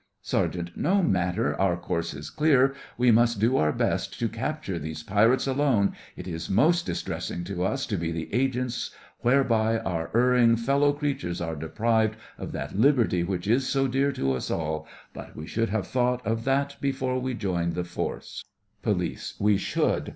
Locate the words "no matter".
0.75-1.53